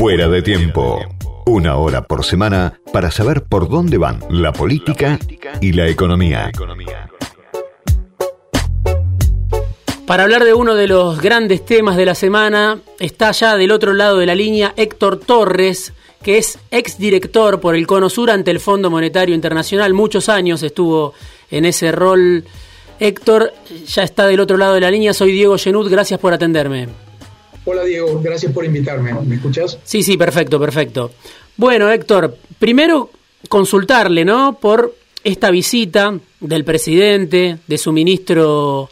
Fuera 0.00 0.30
de 0.30 0.40
tiempo. 0.40 0.98
Una 1.44 1.76
hora 1.76 2.00
por 2.00 2.24
semana 2.24 2.80
para 2.90 3.10
saber 3.10 3.42
por 3.42 3.68
dónde 3.68 3.98
van 3.98 4.20
la 4.30 4.50
política 4.50 5.18
y 5.60 5.72
la 5.74 5.88
economía. 5.88 6.50
Para 10.06 10.22
hablar 10.22 10.44
de 10.44 10.54
uno 10.54 10.74
de 10.74 10.88
los 10.88 11.20
grandes 11.20 11.66
temas 11.66 11.98
de 11.98 12.06
la 12.06 12.14
semana, 12.14 12.80
está 12.98 13.32
ya 13.32 13.58
del 13.58 13.72
otro 13.72 13.92
lado 13.92 14.16
de 14.16 14.24
la 14.24 14.34
línea 14.34 14.72
Héctor 14.74 15.18
Torres, 15.18 15.92
que 16.22 16.38
es 16.38 16.58
exdirector 16.70 17.60
por 17.60 17.74
el 17.76 17.86
Cono 17.86 18.08
Sur 18.08 18.30
ante 18.30 18.50
el 18.50 18.60
Fondo 18.60 18.88
Monetario 18.88 19.34
Internacional. 19.34 19.92
Muchos 19.92 20.30
años 20.30 20.62
estuvo 20.62 21.12
en 21.50 21.66
ese 21.66 21.92
rol. 21.92 22.44
Héctor, 22.98 23.52
ya 23.86 24.04
está 24.04 24.26
del 24.26 24.40
otro 24.40 24.56
lado 24.56 24.72
de 24.72 24.80
la 24.80 24.90
línea. 24.90 25.12
Soy 25.12 25.32
Diego 25.32 25.58
Genud, 25.58 25.90
gracias 25.90 26.18
por 26.18 26.32
atenderme. 26.32 27.09
Hola 27.64 27.84
Diego, 27.84 28.20
gracias 28.22 28.52
por 28.52 28.64
invitarme. 28.64 29.12
¿Me 29.12 29.36
escuchas? 29.36 29.78
Sí, 29.84 30.02
sí, 30.02 30.16
perfecto, 30.16 30.58
perfecto. 30.58 31.10
Bueno, 31.56 31.90
Héctor, 31.90 32.36
primero 32.58 33.10
consultarle, 33.48 34.24
¿no? 34.24 34.58
Por 34.58 34.94
esta 35.22 35.50
visita 35.50 36.18
del 36.40 36.64
presidente, 36.64 37.58
de 37.66 37.78
su 37.78 37.92
ministro 37.92 38.88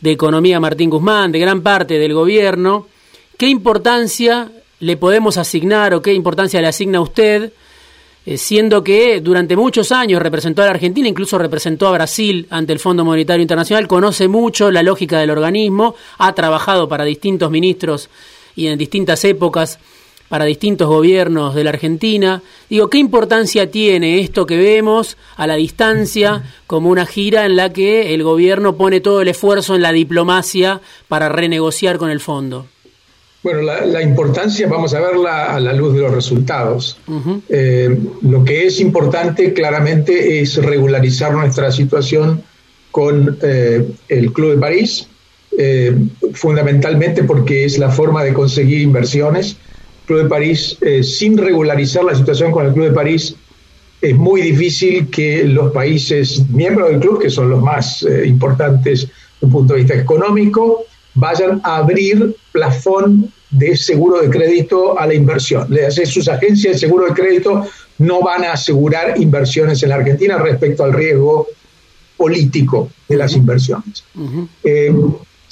de 0.00 0.12
Economía 0.12 0.60
Martín 0.60 0.90
Guzmán, 0.90 1.32
de 1.32 1.40
gran 1.40 1.62
parte 1.62 1.98
del 1.98 2.14
gobierno, 2.14 2.86
¿qué 3.36 3.48
importancia 3.48 4.50
le 4.80 4.96
podemos 4.96 5.36
asignar 5.36 5.94
o 5.94 6.02
qué 6.02 6.12
importancia 6.12 6.60
le 6.60 6.68
asigna 6.68 6.98
a 6.98 7.02
usted, 7.02 7.52
eh, 8.24 8.38
siendo 8.38 8.84
que 8.84 9.20
durante 9.20 9.56
muchos 9.56 9.90
años 9.90 10.22
representó 10.22 10.62
a 10.62 10.66
la 10.66 10.72
Argentina, 10.72 11.08
incluso 11.08 11.38
representó 11.38 11.88
a 11.88 11.92
Brasil 11.92 12.46
ante 12.50 12.72
el 12.72 12.78
Fondo 12.78 13.04
Monetario 13.04 13.42
Internacional, 13.42 13.88
conoce 13.88 14.28
mucho 14.28 14.70
la 14.70 14.82
lógica 14.82 15.18
del 15.18 15.30
organismo, 15.30 15.96
ha 16.18 16.32
trabajado 16.32 16.88
para 16.88 17.04
distintos 17.04 17.50
ministros 17.50 18.08
y 18.54 18.68
en 18.68 18.78
distintas 18.78 19.24
épocas 19.24 19.78
para 20.28 20.46
distintos 20.46 20.88
gobiernos 20.88 21.54
de 21.54 21.62
la 21.62 21.70
Argentina. 21.70 22.40
Digo, 22.70 22.88
¿qué 22.88 22.96
importancia 22.96 23.70
tiene 23.70 24.20
esto 24.20 24.46
que 24.46 24.56
vemos 24.56 25.18
a 25.36 25.46
la 25.46 25.56
distancia 25.56 26.42
como 26.66 26.88
una 26.88 27.04
gira 27.04 27.44
en 27.44 27.54
la 27.54 27.70
que 27.70 28.14
el 28.14 28.22
gobierno 28.22 28.76
pone 28.76 29.00
todo 29.00 29.20
el 29.20 29.28
esfuerzo 29.28 29.74
en 29.74 29.82
la 29.82 29.92
diplomacia 29.92 30.80
para 31.06 31.28
renegociar 31.28 31.98
con 31.98 32.08
el 32.08 32.20
fondo? 32.20 32.66
Bueno, 33.42 33.62
la, 33.62 34.00
importancia 34.02 34.68
vamos 34.68 34.94
a 34.94 35.00
verla 35.00 35.52
a 35.52 35.58
la 35.58 35.72
luz 35.72 35.94
de 35.94 36.00
los 36.00 36.14
resultados. 36.14 36.96
Eh, 37.48 37.98
lo 38.22 38.44
que 38.44 38.66
es 38.66 38.78
importante 38.78 39.52
claramente 39.52 40.40
es 40.40 40.62
regularizar 40.62 41.32
nuestra 41.32 41.72
situación 41.72 42.42
con 42.92 43.36
eh, 43.42 43.84
el 44.08 44.32
Club 44.32 44.52
de 44.52 44.58
París, 44.58 45.08
eh, 45.58 45.92
fundamentalmente 46.34 47.24
porque 47.24 47.64
es 47.64 47.78
la 47.78 47.90
forma 47.90 48.22
de 48.22 48.32
conseguir 48.32 48.80
inversiones 48.80 49.56
Club 50.06 50.24
de 50.24 50.28
París, 50.28 50.78
sin 51.02 51.38
regularizar 51.38 52.04
la 52.04 52.14
situación 52.14 52.50
con 52.50 52.66
el 52.66 52.72
Club 52.72 52.86
de 52.86 52.92
París, 52.92 53.36
es 54.00 54.16
muy 54.16 54.40
difícil 54.42 55.08
que 55.10 55.44
los 55.44 55.72
países 55.72 56.48
miembros 56.50 56.90
del 56.90 56.98
club, 56.98 57.22
que 57.22 57.30
son 57.30 57.48
los 57.48 57.62
más 57.62 58.04
importantes 58.24 59.02
desde 59.02 59.12
un 59.40 59.52
punto 59.52 59.74
de 59.74 59.80
vista 59.80 59.94
económico, 59.94 60.84
vayan 61.14 61.60
a 61.62 61.76
abrir 61.76 62.34
plafón 62.52 63.32
de 63.50 63.76
seguro 63.76 64.20
de 64.20 64.30
crédito 64.30 64.98
a 64.98 65.06
la 65.06 65.14
inversión. 65.14 65.68
Sus 66.04 66.28
agencias 66.28 66.74
de 66.74 66.78
seguro 66.78 67.06
de 67.06 67.14
crédito 67.14 67.66
no 67.98 68.20
van 68.20 68.44
a 68.44 68.52
asegurar 68.52 69.20
inversiones 69.20 69.82
en 69.82 69.88
la 69.88 69.96
Argentina 69.96 70.38
respecto 70.38 70.84
al 70.84 70.92
riesgo 70.92 71.48
político 72.16 72.90
de 73.08 73.16
las 73.16 73.34
inversiones. 73.34 74.04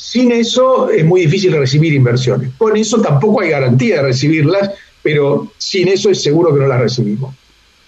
Sin 0.00 0.32
eso 0.32 0.88
es 0.88 1.04
muy 1.04 1.20
difícil 1.22 1.52
recibir 1.52 1.92
inversiones. 1.92 2.52
Con 2.56 2.74
eso 2.74 3.02
tampoco 3.02 3.42
hay 3.42 3.50
garantía 3.50 3.96
de 3.96 4.02
recibirlas, 4.02 4.70
pero 5.02 5.52
sin 5.58 5.88
eso 5.88 6.08
es 6.08 6.22
seguro 6.22 6.54
que 6.54 6.60
no 6.60 6.66
las 6.66 6.80
recibimos. 6.80 7.34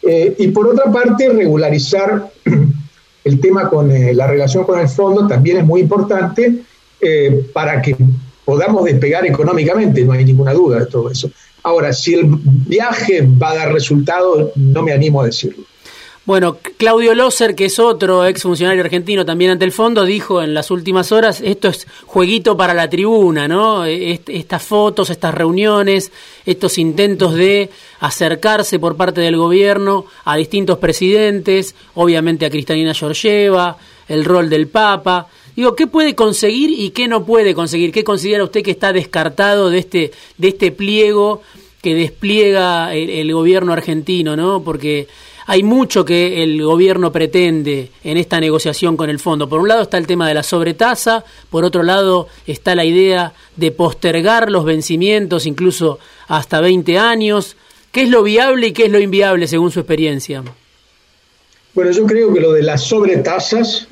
Eh, 0.03 0.35
y 0.39 0.49
por 0.49 0.69
otra 0.69 0.93
parte, 0.93 1.31
regularizar 1.31 2.31
el 3.25 3.41
tema 3.41 3.71
con 3.71 3.91
eh, 3.91 4.13
la 4.13 4.27
relación 4.27 4.65
con 4.65 4.79
el 4.79 4.89
fondo 4.89 5.27
también 5.27 5.59
es 5.59 5.65
muy 5.65 5.81
importante 5.81 6.63
eh, 7.01 7.47
para 7.55 7.81
que 7.81 7.97
podamos 8.45 8.85
despegar 8.85 9.27
económicamente, 9.27 10.05
no 10.05 10.13
hay 10.13 10.25
ninguna 10.25 10.53
duda 10.53 10.81
de 10.81 10.87
todo 10.87 11.11
eso. 11.11 11.31
Ahora, 11.63 11.93
si 11.93 12.15
el 12.15 12.25
viaje 12.27 13.23
va 13.23 13.51
a 13.51 13.57
dar 13.57 13.73
resultados, 13.73 14.51
no 14.57 14.83
me 14.83 14.93
animo 14.93 15.23
a 15.23 15.27
decirlo. 15.27 15.65
Bueno, 16.25 16.59
Claudio 16.77 17.17
Loser, 17.17 17.57
que 17.57 17.65
es 17.65 17.81
otro 17.81 18.25
exfuncionario 18.25 18.85
argentino 18.85 19.27
también 19.27 19.51
ante 19.51 19.65
el 19.65 19.73
fondo, 19.73 20.05
dijo 20.05 20.41
en 20.41 20.55
las 20.55 20.71
últimas 20.71 21.11
horas, 21.11 21.41
esto 21.41 21.67
es 21.67 21.89
jueguito 22.07 22.57
para 22.57 22.75
la 22.75 22.89
tribuna, 22.89 23.49
¿no? 23.49 23.85
Estas 23.85 24.63
fotos, 24.63 25.11
estas 25.11 25.35
reuniones, 25.35 26.13
estos 26.47 26.79
intentos 26.79 27.35
de 27.35 27.71
acercarse 27.99 28.79
por 28.79 28.97
parte 28.97 29.21
del 29.21 29.37
gobierno 29.37 30.05
a 30.25 30.37
distintos 30.37 30.79
presidentes, 30.79 31.75
obviamente 31.95 32.47
a 32.47 32.51
Cristalina 32.51 32.95
Georgieva, 32.95 33.77
el 34.07 34.25
rol 34.25 34.49
del 34.49 34.69
Papa. 34.69 35.27
Digo, 35.55 35.77
¿qué 35.77 35.87
puede 35.87 36.15
conseguir 36.15 36.71
y 36.71 36.91
qué 36.91 37.09
no 37.09 37.27
puede 37.27 37.55
conseguir? 37.55 37.93
¿Qué 37.93 38.05
considera 38.05 38.45
usted 38.45 38.63
que 38.63 38.71
está 38.71 38.93
descartado 38.93 39.69
de 39.69 39.79
este, 39.79 40.13
de 40.39 40.49
este 40.49 40.73
pliego 40.73 41.43
que 41.83 41.95
despliega 41.95 42.95
el, 42.95 43.33
gobierno 43.33 43.73
argentino, 43.73 44.37
¿no? 44.37 44.63
Porque 44.63 45.09
hay 45.47 45.65
mucho 45.65 46.05
que 46.05 46.43
el 46.45 46.63
gobierno 46.63 47.11
pretende 47.11 47.91
en 48.05 48.17
esta 48.17 48.39
negociación 48.41 48.97
con 48.97 49.11
el 49.11 49.19
fondo. 49.19 49.49
Por 49.49 49.61
un 49.61 49.69
lado 49.69 49.83
está 49.83 49.99
el 49.99 50.07
tema 50.07 50.29
de 50.29 50.35
la 50.35 50.45
sobretasa, 50.45 51.25
por 51.51 51.65
otro 51.65 51.83
lado 51.83 52.29
está 52.47 52.77
la 52.77 52.85
idea 52.85 53.35
de 53.57 53.73
postergar 53.73 54.51
los 54.51 54.65
vencimientos 54.65 55.45
incluso 55.45 55.99
hasta 56.29 56.61
20 56.61 56.97
años. 56.99 57.57
¿Qué 57.91 58.03
es 58.03 58.09
lo 58.09 58.23
viable 58.23 58.69
y 58.69 58.73
qué 58.73 58.85
es 58.85 58.93
lo 58.93 59.01
inviable 59.01 59.49
según 59.49 59.73
su 59.73 59.81
experiencia? 59.81 60.43
Bueno, 61.75 61.91
yo 61.91 62.07
creo 62.07 62.33
que 62.33 62.41
lo 62.41 62.53
de 62.53 62.63
las 62.63 62.85
sobretasas 62.85 63.89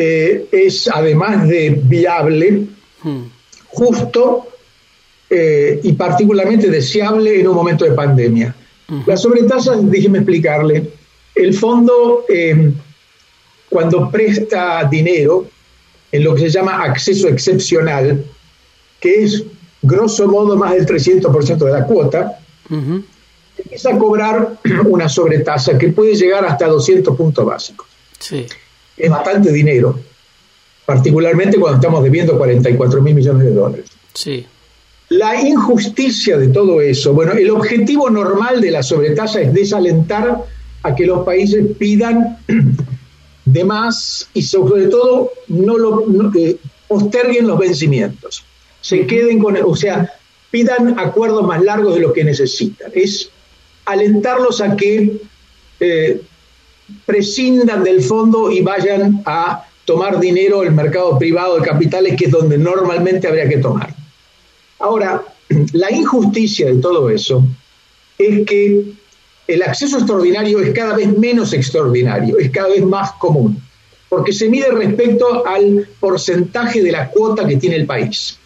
eh, 0.00 0.46
es 0.52 0.88
además 0.88 1.48
de 1.48 1.70
viable, 1.70 2.66
hmm. 3.02 3.22
justo 3.66 4.46
eh, 5.28 5.80
y 5.82 5.92
particularmente 5.94 6.70
deseable 6.70 7.40
en 7.40 7.48
un 7.48 7.56
momento 7.56 7.84
de 7.84 7.90
pandemia. 7.90 8.54
La 9.06 9.16
sobretasa, 9.16 9.74
déjeme 9.76 10.18
explicarle, 10.18 10.88
el 11.34 11.52
fondo 11.52 12.24
eh, 12.28 12.70
cuando 13.68 14.08
presta 14.08 14.88
dinero 14.88 15.46
en 16.12 16.22
lo 16.22 16.32
que 16.36 16.42
se 16.42 16.50
llama 16.50 16.80
acceso 16.84 17.26
excepcional, 17.26 18.24
que 19.00 19.24
es 19.24 19.42
grosso 19.82 20.28
modo 20.28 20.56
más 20.56 20.74
del 20.74 20.86
300% 20.86 21.56
de 21.56 21.72
la 21.72 21.84
cuota, 21.84 22.38
empieza 23.58 23.90
a 23.90 23.98
cobrar 23.98 24.58
una 24.86 25.08
sobretasa 25.08 25.76
que 25.76 25.88
puede 25.88 26.14
llegar 26.14 26.44
hasta 26.44 26.68
200 26.68 27.16
puntos 27.16 27.44
básicos. 27.44 27.88
Es 28.98 29.10
bastante 29.10 29.52
dinero, 29.52 29.98
particularmente 30.84 31.58
cuando 31.58 31.76
estamos 31.76 32.02
debiendo 32.02 32.36
44 32.36 33.02
mil 33.02 33.14
millones 33.14 33.44
de 33.44 33.52
dólares. 33.52 33.86
Sí. 34.14 34.46
La 35.10 35.40
injusticia 35.40 36.36
de 36.36 36.48
todo 36.48 36.80
eso, 36.80 37.14
bueno, 37.14 37.32
el 37.32 37.50
objetivo 37.50 38.10
normal 38.10 38.60
de 38.60 38.70
la 38.70 38.82
sobretasa 38.82 39.40
es 39.40 39.54
desalentar 39.54 40.44
a 40.82 40.94
que 40.94 41.06
los 41.06 41.24
países 41.24 41.64
pidan 41.78 42.38
de 43.44 43.64
más 43.64 44.28
y 44.34 44.42
sobre 44.42 44.88
todo 44.88 45.32
no 45.48 45.78
lo 45.78 46.04
posterguen 46.88 47.46
los 47.46 47.58
vencimientos, 47.58 48.44
se 48.80 49.06
queden 49.06 49.38
con, 49.38 49.56
o 49.56 49.76
sea, 49.76 50.12
pidan 50.50 50.98
acuerdos 50.98 51.46
más 51.46 51.62
largos 51.62 51.94
de 51.94 52.00
lo 52.00 52.12
que 52.12 52.24
necesitan. 52.24 52.90
Es 52.94 53.30
alentarlos 53.84 54.60
a 54.60 54.76
que 54.76 55.20
eh, 55.80 56.20
prescindan 57.04 57.84
del 57.84 58.02
fondo 58.02 58.50
y 58.50 58.60
vayan 58.62 59.22
a 59.26 59.64
tomar 59.84 60.20
dinero 60.20 60.60
del 60.60 60.72
mercado 60.72 61.18
privado 61.18 61.56
de 61.56 61.62
capitales, 61.62 62.16
que 62.16 62.26
es 62.26 62.30
donde 62.30 62.58
normalmente 62.58 63.26
habría 63.26 63.48
que 63.48 63.58
tomar. 63.58 63.94
Ahora, 64.78 65.22
la 65.72 65.90
injusticia 65.92 66.66
de 66.66 66.76
todo 66.76 67.08
eso 67.10 67.44
es 68.18 68.46
que 68.46 68.84
el 69.46 69.62
acceso 69.62 69.98
extraordinario 69.98 70.60
es 70.60 70.72
cada 70.72 70.94
vez 70.94 71.16
menos 71.16 71.52
extraordinario, 71.52 72.38
es 72.38 72.50
cada 72.50 72.68
vez 72.68 72.84
más 72.84 73.12
común, 73.12 73.60
porque 74.08 74.32
se 74.32 74.48
mide 74.48 74.70
respecto 74.70 75.46
al 75.46 75.88
porcentaje 76.00 76.82
de 76.82 76.92
la 76.92 77.10
cuota 77.10 77.46
que 77.46 77.56
tiene 77.56 77.76
el 77.76 77.86
país. 77.86 78.38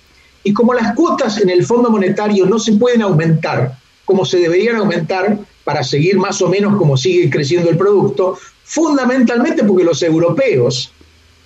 Y 0.44 0.52
como 0.52 0.74
las 0.74 0.94
cuotas 0.94 1.40
en 1.40 1.50
el 1.50 1.64
Fondo 1.64 1.90
Monetario 1.90 2.46
no 2.46 2.58
se 2.58 2.72
pueden 2.72 3.02
aumentar 3.02 3.76
como 4.04 4.24
se 4.24 4.38
deberían 4.38 4.76
aumentar 4.76 5.38
para 5.64 5.84
seguir 5.84 6.16
más 6.16 6.40
o 6.42 6.48
menos 6.48 6.76
como 6.76 6.96
sigue 6.96 7.30
creciendo 7.30 7.70
el 7.70 7.76
producto, 7.76 8.38
fundamentalmente 8.64 9.64
porque 9.64 9.84
los 9.84 10.02
europeos, 10.02 10.92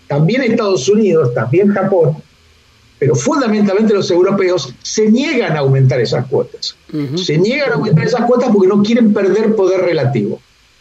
también 0.07 0.43
Estados 0.43 0.89
Unidos, 0.89 1.35
también 1.35 1.69
Japón, 1.73 2.17
pero 2.99 3.15
fundamentalmente 3.15 3.93
los 3.93 4.11
europeos 4.11 4.75
se 4.83 5.11
niegan 5.11 5.57
a 5.57 5.61
aumentar 5.61 6.01
esas 6.01 6.27
cuotas. 6.27 6.77
Se 7.17 7.37
niegan 7.37 7.71
a 7.71 7.75
aumentar 7.75 8.07
esas 8.07 8.25
cuotas 8.25 8.51
porque 8.51 8.69
no 8.69 8.83
quieren 8.83 9.13
perder 9.13 9.55
poder 9.55 9.83
relativo 9.83 10.41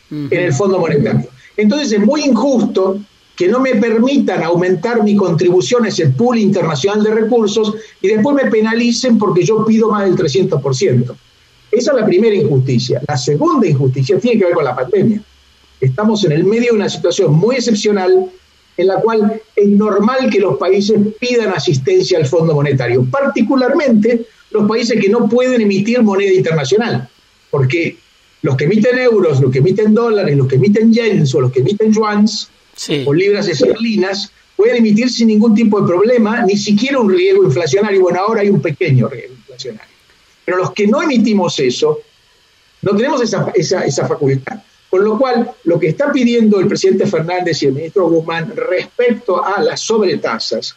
en 0.10 0.32
el 0.32 0.54
Fondo 0.54 0.80
Monetario. 0.80 1.28
Entonces 1.58 1.92
es 1.92 2.00
muy 2.00 2.22
injusto 2.24 3.00
que 3.36 3.50
no 3.50 3.60
me 3.60 3.76
permitan 3.76 4.44
aumentar 4.44 5.04
mi 5.04 5.16
contribución 5.16 5.84
a 5.86 5.90
ese 5.90 6.08
pool 6.08 6.38
internacional 6.38 7.04
de 7.04 7.12
recursos 7.12 7.76
y 8.02 8.08
después 8.08 8.36
me 8.36 8.50
penalicen 8.50 9.18
porque 9.18 9.44
yo 9.44 9.66
pido 9.66 9.90
más 9.92 10.06
del 10.06 10.16
300%. 10.16 11.16
Esa 11.76 11.92
es 11.92 11.98
la 11.98 12.06
primera 12.06 12.36
injusticia. 12.36 13.02
La 13.08 13.18
segunda 13.18 13.68
injusticia 13.68 14.18
tiene 14.20 14.40
que 14.40 14.46
ver 14.46 14.54
con 14.54 14.64
la 14.64 14.76
pandemia. 14.76 15.22
Estamos 15.82 16.24
en 16.24 16.32
el 16.32 16.46
medio 16.46 16.72
de 16.72 16.78
una 16.78 16.90
situación 16.90 17.34
muy 17.34 17.56
excepcional 17.56 18.32
en 18.78 18.88
la 18.88 18.96
cual 19.02 19.42
es 19.56 19.68
normal 19.70 20.30
que 20.30 20.40
los 20.40 20.58
países 20.58 21.00
pidan 21.20 21.54
asistencia 21.54 22.18
al 22.18 22.26
Fondo 22.26 22.54
Monetario, 22.54 23.06
particularmente 23.10 24.26
los 24.52 24.68
países 24.68 25.00
que 25.00 25.10
no 25.10 25.28
pueden 25.30 25.62
emitir 25.62 26.02
moneda 26.02 26.32
internacional, 26.32 27.10
porque 27.50 27.98
los 28.42 28.56
que 28.56 28.66
emiten 28.66 29.00
euros, 29.00 29.42
los 29.42 29.52
que 29.52 29.60
emiten 29.60 29.94
dólares, 29.94 30.38
los 30.38 30.48
que 30.48 30.56
emiten 30.56 30.94
yens 30.94 31.34
o 31.36 31.42
los 31.42 31.52
que 31.52 31.60
emiten 31.60 31.92
yuans 31.92 32.50
o 33.06 33.14
libras 33.14 33.48
esterlinas 33.48 34.32
pueden 34.56 34.78
emitir 34.78 35.10
sin 35.10 35.28
ningún 35.28 35.54
tipo 35.54 35.82
de 35.82 35.88
problema, 35.88 36.46
ni 36.46 36.58
siquiera 36.58 37.00
un 37.00 37.10
riesgo 37.10 37.44
inflacionario. 37.44 38.02
Bueno, 38.02 38.20
ahora 38.20 38.42
hay 38.42 38.50
un 38.50 38.62
pequeño 38.62 39.08
riesgo 39.08 39.36
inflacionario. 39.36 39.95
Pero 40.46 40.58
los 40.58 40.72
que 40.72 40.88
no 40.88 41.02
emitimos 41.02 41.60
eso, 41.60 42.00
no 42.82 42.96
tenemos 42.96 43.22
esa, 43.22 43.52
esa, 43.56 43.82
esa 43.84 44.08
facultad. 44.08 44.60
Con 44.90 45.04
lo 45.04 45.18
cual, 45.18 45.52
lo 45.64 45.80
que 45.80 45.90
está 45.90 46.12
pidiendo 46.12 46.60
el 46.60 46.68
presidente 46.68 47.06
Fernández 47.08 47.62
y 47.62 47.66
el 47.66 47.74
ministro 47.74 48.08
Guzmán 48.08 48.54
respecto 48.56 49.44
a 49.44 49.62
las 49.62 49.82
sobretasas 49.82 50.76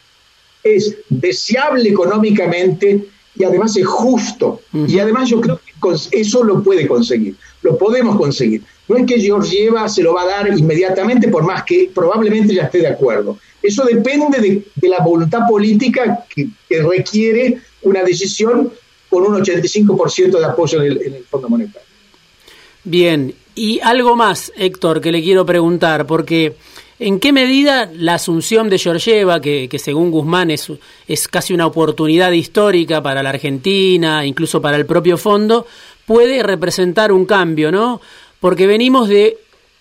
es 0.63 0.97
deseable 1.07 1.89
económicamente 1.89 3.05
y 3.35 3.43
además 3.43 3.77
es 3.77 3.85
justo. 3.85 4.61
Y 4.73 4.99
además 4.99 5.29
yo 5.29 5.39
creo 5.39 5.59
que 5.59 6.19
eso 6.19 6.43
lo 6.43 6.61
puede 6.61 6.87
conseguir, 6.87 7.35
lo 7.61 7.77
podemos 7.77 8.17
conseguir. 8.17 8.63
No 8.87 8.97
es 8.97 9.05
que 9.05 9.19
Georgieva 9.19 9.87
se 9.87 10.03
lo 10.03 10.13
va 10.13 10.23
a 10.23 10.27
dar 10.27 10.57
inmediatamente, 10.57 11.27
por 11.29 11.43
más 11.43 11.63
que 11.63 11.89
probablemente 11.93 12.53
ya 12.53 12.63
esté 12.63 12.79
de 12.79 12.87
acuerdo. 12.87 13.37
Eso 13.61 13.85
depende 13.85 14.65
de, 14.75 14.87
la 14.89 14.99
voluntad 14.99 15.47
política 15.47 16.25
que, 16.27 16.49
requiere 16.81 17.61
una 17.83 18.03
decisión 18.03 18.71
con 19.09 19.23
un 19.23 19.43
85% 19.43 20.39
de 20.39 20.45
apoyo 20.45 20.81
en 20.83 20.91
el, 20.91 21.25
Fondo 21.29 21.49
Monetario. 21.49 21.87
Bien, 22.83 23.33
y 23.55 23.79
algo 23.81 24.15
más, 24.15 24.51
Héctor, 24.55 25.01
que 25.01 25.11
le 25.11 25.21
quiero 25.21 25.45
preguntar, 25.45 26.05
porque 26.05 26.55
¿en 26.99 27.19
qué 27.19 27.33
medida 27.33 27.89
la 27.93 28.15
asunción 28.15 28.69
de 28.69 28.77
Georgieva, 28.77 29.41
que, 29.41 29.67
que 29.67 29.79
según 29.79 30.11
Guzmán 30.11 30.51
es, 30.51 30.71
es 31.07 31.27
casi 31.27 31.53
una 31.53 31.67
oportunidad 31.67 32.31
histórica 32.31 33.01
para 33.01 33.23
la 33.23 33.29
Argentina, 33.29 34.25
incluso 34.25 34.61
para 34.61 34.77
el 34.77 34.85
propio 34.85 35.17
fondo, 35.17 35.65
puede 36.05 36.41
representar 36.43 37.11
un 37.11 37.25
cambio, 37.25 37.71
¿no? 37.71 38.01
Porque 38.39 38.65
venimos 38.65 39.09
de 39.09 39.37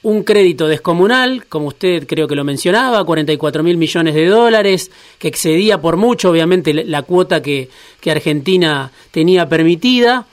un 0.08 0.22
crédito 0.22 0.66
descomunal, 0.68 1.44
como 1.50 1.68
usted 1.68 2.06
creo 2.06 2.26
que 2.26 2.34
lo 2.34 2.42
mencionaba, 2.42 3.04
44 3.04 3.62
mil 3.62 3.76
millones 3.76 4.14
de 4.14 4.24
dólares, 4.24 4.90
que 5.18 5.28
excedía 5.28 5.82
por 5.82 5.98
mucho, 5.98 6.30
obviamente, 6.30 6.72
la 6.72 7.02
cuota 7.02 7.42
que, 7.42 7.68
que 8.00 8.10
Argentina 8.10 8.90
tenía 9.10 9.50
permitida. 9.50 10.26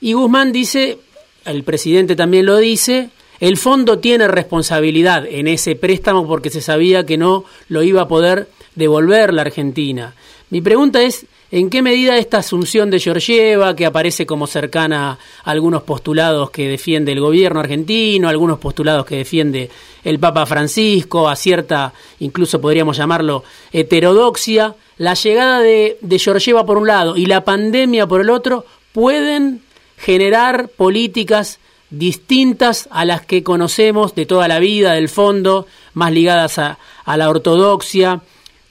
Y 0.00 0.12
Guzmán 0.12 0.52
dice, 0.52 0.98
el 1.44 1.64
presidente 1.64 2.14
también 2.14 2.46
lo 2.46 2.58
dice, 2.58 3.10
el 3.40 3.56
fondo 3.56 3.98
tiene 3.98 4.28
responsabilidad 4.28 5.26
en 5.26 5.48
ese 5.48 5.74
préstamo 5.74 6.28
porque 6.28 6.50
se 6.50 6.60
sabía 6.60 7.04
que 7.04 7.18
no 7.18 7.44
lo 7.68 7.82
iba 7.82 8.02
a 8.02 8.08
poder 8.08 8.48
devolver 8.76 9.34
la 9.34 9.42
Argentina. 9.42 10.14
Mi 10.50 10.60
pregunta 10.60 11.02
es, 11.02 11.26
¿en 11.50 11.70
qué 11.70 11.82
medida 11.82 12.18
esta 12.18 12.38
asunción 12.38 12.90
de 12.90 13.00
Georgieva, 13.00 13.76
que 13.76 13.86
aparece 13.86 14.26
como 14.26 14.46
cercana 14.46 15.18
a 15.44 15.50
algunos 15.50 15.82
postulados 15.82 16.50
que 16.50 16.68
defiende 16.68 17.12
el 17.12 17.20
gobierno 17.20 17.60
argentino, 17.60 18.28
algunos 18.28 18.58
postulados 18.58 19.06
que 19.06 19.16
defiende 19.16 19.70
el 20.04 20.18
Papa 20.18 20.46
Francisco, 20.46 21.28
a 21.28 21.36
cierta, 21.36 21.92
incluso 22.20 22.60
podríamos 22.60 22.96
llamarlo, 22.96 23.44
heterodoxia, 23.72 24.74
la 24.98 25.14
llegada 25.14 25.60
de, 25.60 25.98
de 26.00 26.18
Georgieva 26.18 26.64
por 26.64 26.78
un 26.78 26.86
lado 26.86 27.16
y 27.16 27.26
la 27.26 27.44
pandemia 27.44 28.06
por 28.06 28.20
el 28.20 28.30
otro, 28.30 28.64
pueden 28.92 29.62
generar 29.96 30.68
políticas 30.68 31.58
distintas 31.90 32.88
a 32.90 33.04
las 33.04 33.24
que 33.24 33.42
conocemos 33.42 34.14
de 34.14 34.26
toda 34.26 34.48
la 34.48 34.58
vida, 34.58 34.92
del 34.92 35.08
fondo, 35.08 35.66
más 35.94 36.12
ligadas 36.12 36.58
a, 36.58 36.78
la 37.16 37.28
ortodoxia, 37.28 38.22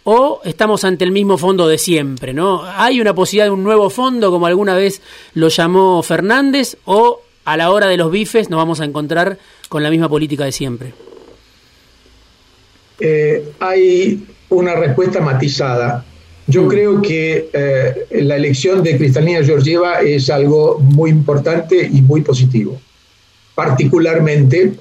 o 0.05 0.39
estamos 0.43 0.83
ante 0.83 1.03
el 1.03 1.11
mismo 1.11 1.37
fondo 1.37 1.67
de 1.67 1.79
siempre, 1.79 2.33
¿no? 2.33 2.63
¿Hay 2.63 3.01
una 3.01 3.15
posibilidad 3.15 3.45
de 3.45 3.51
un 3.51 3.63
nuevo 3.63 3.89
fondo, 3.89 4.29
como 4.29 4.45
alguna 4.45 4.75
vez 4.75 5.01
lo 5.33 5.47
llamó 5.49 6.01
Fernández, 6.03 6.77
o 6.85 7.21
a 7.43 7.57
la 7.57 7.71
hora 7.71 7.87
de 7.87 7.97
los 7.97 8.11
bifes 8.11 8.49
nos 8.49 8.57
vamos 8.57 8.79
a 8.81 8.85
encontrar 8.85 9.39
con 9.67 9.81
la 9.81 9.89
misma 9.89 10.07
política 10.07 10.45
de 10.45 10.51
siempre? 10.51 10.93
Eh, 12.99 13.51
hay 13.59 14.25
una 14.49 14.75
respuesta 14.75 15.21
matizada. 15.21 16.05
Yo 16.45 16.63
mm. 16.63 16.67
creo 16.67 17.01
que 17.01 17.49
eh, 17.51 18.07
la 18.21 18.35
elección 18.35 18.83
de 18.83 18.97
Cristalina 18.97 19.43
Georgieva 19.43 20.01
es 20.01 20.29
algo 20.29 20.77
muy 20.79 21.09
importante 21.09 21.89
y 21.91 22.03
muy 22.03 22.21
positivo. 22.21 22.79
Particularmente, 23.55 24.73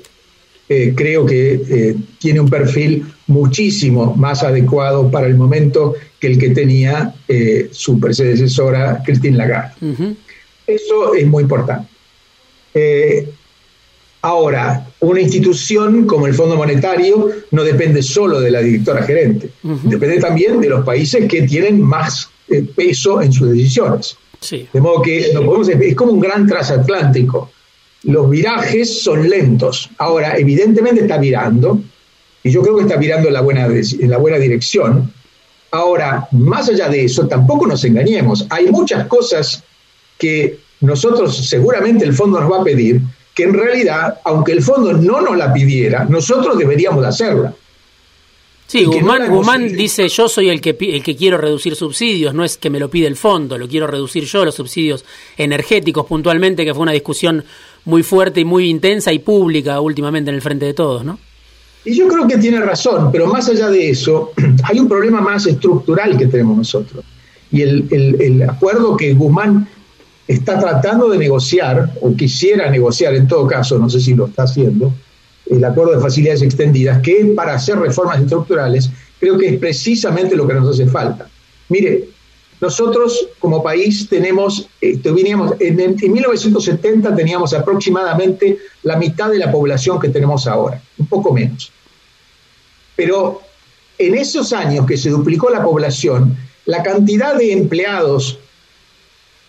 eh, 0.68 0.92
creo 0.96 1.26
que 1.26 1.54
eh, 1.54 1.96
tiene 2.18 2.40
un 2.40 2.48
perfil 2.48 3.06
muchísimo 3.26 4.14
más 4.16 4.42
adecuado 4.42 5.10
para 5.10 5.26
el 5.26 5.34
momento 5.34 5.94
que 6.20 6.28
el 6.28 6.38
que 6.38 6.50
tenía 6.50 7.14
su 7.70 7.98
predecesora, 7.98 9.02
Christine 9.04 9.36
Lagarde. 9.36 9.74
Eso 10.66 11.14
es 11.14 11.26
muy 11.26 11.42
importante. 11.42 11.88
Ahora, 14.24 14.86
una 15.00 15.20
institución 15.20 16.06
como 16.06 16.26
el 16.26 16.32
Fondo 16.32 16.56
Monetario 16.56 17.28
no 17.50 17.62
depende 17.62 18.02
solo 18.02 18.40
de 18.40 18.50
la 18.50 18.60
directora 18.60 19.02
gerente, 19.02 19.50
depende 19.82 20.18
también 20.18 20.62
de 20.62 20.70
los 20.70 20.82
países 20.82 21.28
que 21.28 21.42
tienen 21.42 21.82
más 21.82 22.30
eh, 22.48 22.62
peso 22.74 23.20
en 23.20 23.30
sus 23.30 23.50
decisiones. 23.50 24.16
De 24.72 24.80
modo 24.80 25.02
que 25.02 25.30
es 25.88 25.94
como 25.94 26.12
un 26.12 26.20
gran 26.20 26.46
transatlántico. 26.46 27.50
Los 28.04 28.30
virajes 28.30 29.02
son 29.02 29.28
lentos. 29.28 29.90
Ahora, 29.98 30.36
evidentemente 30.36 31.02
está 31.02 31.18
virando, 31.18 31.80
y 32.42 32.50
yo 32.50 32.62
creo 32.62 32.76
que 32.76 32.82
está 32.82 32.96
virando 32.96 33.28
en 33.28 33.34
la 33.34 33.40
buena, 33.40 33.66
en 33.66 34.10
la 34.10 34.18
buena 34.18 34.38
dirección. 34.38 35.10
Ahora, 35.70 36.28
más 36.32 36.68
allá 36.68 36.88
de 36.88 37.04
eso, 37.04 37.26
tampoco 37.26 37.66
nos 37.66 37.84
engañemos. 37.84 38.46
Hay 38.50 38.66
muchas 38.66 39.06
cosas 39.06 39.62
que 40.18 40.58
nosotros, 40.80 41.48
seguramente 41.48 42.04
el 42.04 42.12
fondo 42.12 42.38
nos 42.40 42.52
va 42.52 42.60
a 42.60 42.64
pedir, 42.64 43.00
que 43.34 43.44
en 43.44 43.54
realidad, 43.54 44.20
aunque 44.24 44.52
el 44.52 44.62
fondo 44.62 44.92
no 44.92 45.20
nos 45.20 45.36
la 45.36 45.52
pidiera, 45.52 46.04
nosotros 46.04 46.56
deberíamos 46.56 47.04
hacerla. 47.04 47.54
Sí, 48.66 48.84
Guzmán, 48.84 49.68
dice, 49.68 50.08
yo 50.08 50.28
soy 50.28 50.48
el 50.48 50.60
que, 50.60 50.76
el 50.80 51.02
que 51.02 51.16
quiero 51.16 51.36
reducir 51.36 51.76
subsidios, 51.76 52.32
no 52.34 52.44
es 52.44 52.56
que 52.56 52.70
me 52.70 52.80
lo 52.80 52.88
pide 52.88 53.06
el 53.06 53.16
fondo, 53.16 53.58
lo 53.58 53.68
quiero 53.68 53.86
reducir 53.86 54.24
yo, 54.24 54.44
los 54.44 54.54
subsidios 54.54 55.04
energéticos 55.36 56.06
puntualmente, 56.06 56.64
que 56.64 56.72
fue 56.72 56.82
una 56.82 56.92
discusión 56.92 57.44
muy 57.84 58.02
fuerte 58.02 58.40
y 58.40 58.44
muy 58.44 58.68
intensa 58.68 59.12
y 59.12 59.18
pública 59.18 59.80
últimamente 59.80 60.30
en 60.30 60.36
el 60.36 60.42
frente 60.42 60.66
de 60.66 60.74
todos, 60.74 61.04
¿no? 61.04 61.18
Y 61.84 61.94
yo 61.94 62.08
creo 62.08 62.26
que 62.26 62.38
tiene 62.38 62.60
razón, 62.60 63.10
pero 63.12 63.26
más 63.26 63.48
allá 63.48 63.68
de 63.68 63.90
eso, 63.90 64.32
hay 64.62 64.78
un 64.78 64.88
problema 64.88 65.20
más 65.20 65.46
estructural 65.46 66.16
que 66.16 66.26
tenemos 66.26 66.56
nosotros. 66.56 67.04
Y 67.50 67.62
el, 67.62 67.86
el, 67.90 68.42
acuerdo 68.48 68.96
que 68.96 69.12
Guzmán 69.12 69.68
está 70.26 70.58
tratando 70.58 71.10
de 71.10 71.18
negociar, 71.18 71.92
o 72.00 72.16
quisiera 72.16 72.70
negociar 72.70 73.14
en 73.14 73.28
todo 73.28 73.46
caso, 73.46 73.78
no 73.78 73.90
sé 73.90 74.00
si 74.00 74.14
lo 74.14 74.26
está 74.26 74.44
haciendo, 74.44 74.92
el 75.46 75.62
acuerdo 75.62 75.92
de 75.92 76.00
facilidades 76.00 76.40
extendidas, 76.40 77.02
que 77.02 77.20
es 77.20 77.26
para 77.36 77.54
hacer 77.54 77.78
reformas 77.78 78.20
estructurales, 78.20 78.90
creo 79.20 79.36
que 79.36 79.48
es 79.50 79.58
precisamente 79.58 80.34
lo 80.36 80.48
que 80.48 80.54
nos 80.54 80.70
hace 80.70 80.86
falta. 80.86 81.28
Mire, 81.68 82.08
nosotros 82.60 83.28
como 83.38 83.62
país 83.62 84.08
tenemos, 84.08 84.68
eh, 84.80 85.00
en, 85.04 85.80
en 85.80 86.12
1970 86.12 87.14
teníamos 87.14 87.52
aproximadamente 87.52 88.58
la 88.82 88.96
mitad 88.96 89.30
de 89.30 89.38
la 89.38 89.50
población 89.50 90.00
que 90.00 90.08
tenemos 90.08 90.46
ahora, 90.46 90.80
un 90.98 91.06
poco 91.06 91.32
menos. 91.32 91.72
Pero 92.96 93.42
en 93.98 94.14
esos 94.14 94.52
años 94.52 94.86
que 94.86 94.96
se 94.96 95.10
duplicó 95.10 95.50
la 95.50 95.62
población, 95.62 96.36
la 96.66 96.82
cantidad 96.82 97.36
de 97.36 97.52
empleados 97.52 98.38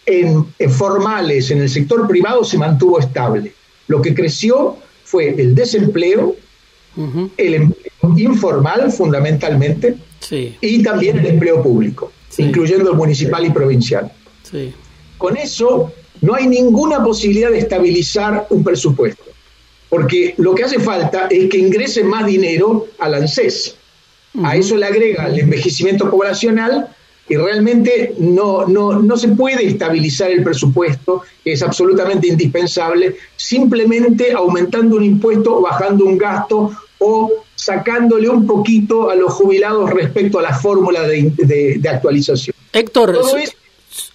en, 0.06 0.46
formales 0.70 1.52
en 1.52 1.62
el 1.62 1.70
sector 1.70 2.08
privado 2.08 2.44
se 2.44 2.58
mantuvo 2.58 3.00
estable. 3.00 3.54
Lo 3.88 4.02
que 4.02 4.14
creció 4.14 4.78
fue 5.04 5.30
el 5.30 5.56
desempleo, 5.56 6.36
el 7.38 7.54
empleo 7.54 8.18
informal 8.18 8.92
fundamentalmente, 8.92 9.96
y 10.32 10.84
también 10.84 11.20
el 11.20 11.28
empleo 11.28 11.62
público, 11.62 12.12
incluyendo 12.38 12.92
el 12.92 12.98
municipal 12.98 13.46
y 13.46 13.50
provincial. 13.50 14.12
Con 15.18 15.38
eso 15.38 15.92
no 16.22 16.36
hay 16.36 16.48
ninguna 16.48 17.04
posibilidad 17.04 17.52
de 17.52 17.60
estabilizar 17.60 18.48
un 18.50 18.64
presupuesto, 18.64 19.24
porque 19.90 20.34
lo 20.38 20.56
que 20.56 20.64
hace 20.64 20.80
falta 20.80 21.28
es 21.30 21.50
que 21.50 21.58
ingrese 21.58 22.04
más 22.04 22.26
dinero 22.26 22.88
al 23.00 23.16
ANSES. 23.16 23.76
A 24.44 24.56
eso 24.56 24.76
le 24.76 24.86
agrega 24.86 25.28
el 25.28 25.40
envejecimiento 25.40 26.10
poblacional 26.10 26.90
y 27.28 27.38
realmente 27.38 28.14
no, 28.20 28.68
no, 28.68 29.02
no 29.02 29.18
se 29.18 29.30
puede 29.30 29.66
estabilizar 29.66 30.30
el 30.30 30.44
presupuesto, 30.44 31.24
que 31.44 31.54
es 31.54 31.64
absolutamente 31.64 32.28
indispensable, 32.28 33.16
simplemente 33.36 34.34
aumentando 34.34 34.98
un 34.98 35.04
impuesto 35.04 35.58
o 35.58 35.62
bajando 35.62 36.06
un 36.06 36.18
gasto 36.18 36.72
o 37.00 37.45
sacándole 37.56 38.30
un 38.30 38.46
poquito 38.46 39.10
a 39.10 39.16
los 39.16 39.34
jubilados 39.34 39.90
respecto 39.90 40.40
a 40.40 40.42
la 40.42 40.54
fórmula 40.54 41.02
de, 41.04 41.82
actualización. 41.90 42.56
Héctor, 42.72 43.18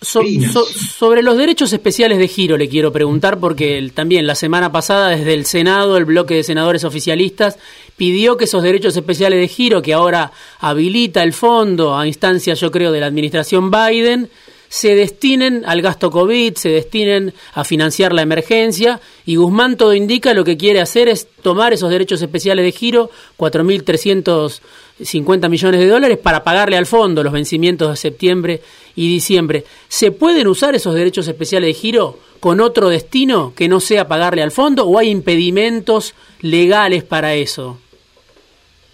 sobre 0.03 1.23
los 1.23 1.39
derechos 1.39 1.73
especiales 1.73 2.19
de 2.19 2.29
giro 2.29 2.59
le 2.59 2.69
quiero 2.69 2.93
preguntar 2.93 3.39
porque 3.39 3.91
también 3.95 4.27
la 4.27 4.35
semana 4.35 4.71
pasada 4.73 5.09
desde 5.09 5.35
el 5.35 5.47
Senado 5.47 5.97
el 5.97 6.05
bloque 6.05 6.35
de 6.35 6.43
senadores 6.43 6.85
oficialistas 6.85 7.59
pidió 7.97 8.37
que 8.37 8.45
esos 8.45 8.63
derechos 8.63 8.97
especiales 8.97 9.41
de 9.41 9.49
giro 9.49 9.81
que 9.81 9.95
ahora 9.95 10.33
habilita 10.59 11.23
el 11.23 11.33
fondo 11.33 11.97
a 11.97 12.07
instancia 12.07 12.55
yo 12.55 12.71
creo 12.71 12.93
de 12.93 13.01
la 13.01 13.07
administración 13.07 13.71
Biden 13.71 14.29
se 14.71 14.95
destinen 14.95 15.65
al 15.67 15.83
gasto 15.83 16.11
COVID, 16.13 16.55
se 16.55 16.69
destinen 16.69 17.35
a 17.55 17.65
financiar 17.65 18.13
la 18.13 18.23
emergencia 18.23 19.01
y 19.27 19.35
Guzmán 19.35 19.77
todo 19.77 19.95
indica 19.95 20.33
lo 20.33 20.45
que 20.45 20.57
quiere 20.57 20.81
hacer 20.81 21.09
es 21.09 21.27
tomar 21.43 21.73
esos 21.73 21.91
derechos 21.91 22.23
especiales 22.23 22.65
de 22.65 22.71
giro, 22.71 23.11
4.350 23.37 25.49
millones 25.49 25.81
de 25.81 25.89
dólares, 25.89 26.19
para 26.19 26.45
pagarle 26.45 26.77
al 26.77 26.87
fondo 26.87 27.25
los 27.25 27.33
vencimientos 27.33 27.91
de 27.91 27.97
septiembre 27.97 28.63
y 28.95 29.09
diciembre. 29.09 29.65
¿Se 29.89 30.13
pueden 30.13 30.47
usar 30.47 30.77
esos 30.77 30.95
derechos 30.95 31.27
especiales 31.27 31.75
de 31.75 31.75
giro 31.75 32.21
con 32.39 32.61
otro 32.61 32.91
destino 32.91 33.53
que 33.57 33.69
no 33.69 33.81
sea 33.81 34.07
pagarle 34.07 34.45
al 34.45 34.53
fondo 34.53 34.85
o 34.85 34.99
hay 34.99 35.11
impedimentos 35.11 36.15
legales 36.43 37.03
para 37.03 37.35
eso? 37.35 37.77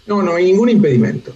No, 0.07 0.23
no 0.23 0.33
hay 0.33 0.45
ningún 0.45 0.69
impedimento. 0.69 1.33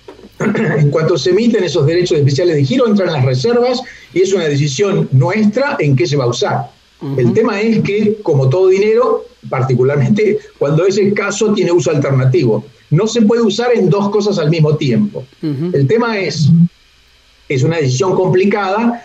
En 0.66 0.90
cuanto 0.90 1.18
se 1.18 1.32
emiten 1.32 1.64
esos 1.64 1.86
derechos 1.86 2.18
especiales 2.18 2.56
de 2.56 2.66
giro, 2.66 2.88
entran 2.88 3.14
las 3.14 3.26
reservas 3.26 3.82
y 4.14 4.22
es 4.22 4.34
una 4.34 4.46
decisión 4.46 5.08
nuestra 5.12 5.78
en 5.80 5.96
qué 5.96 6.06
se 6.06 6.18
va 6.18 6.26
a 6.26 6.28
usar. 6.28 6.72
El 7.18 7.34
tema 7.34 7.60
es 7.60 7.80
que, 7.80 8.20
como 8.22 8.48
todo 8.48 8.68
dinero, 8.68 9.26
particularmente 9.50 10.38
cuando 10.60 10.86
es 10.86 10.98
escaso, 10.98 11.54
tiene 11.54 11.72
uso 11.72 11.90
alternativo. 11.90 12.64
No 12.92 13.08
se 13.08 13.24
puede 13.24 13.42
usar 13.42 13.72
en 13.74 13.90
dos 13.90 14.10
cosas 14.10 14.38
al 14.38 14.50
mismo 14.50 14.76
tiempo. 14.76 15.26
El 15.42 15.88
tema 15.88 16.20
es, 16.20 16.50
es 17.50 17.64
una 17.64 17.78
decisión 17.78 18.16
complicada, 18.16 19.04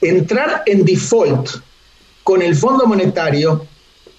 entrar 0.00 0.62
en 0.66 0.84
default 0.84 1.50
con 2.24 2.42
el 2.42 2.56
Fondo 2.56 2.86
Monetario 2.86 3.64